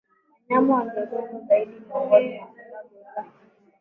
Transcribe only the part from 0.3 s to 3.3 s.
wanyama waliogongwa zaidi Miongoni mwa sababu za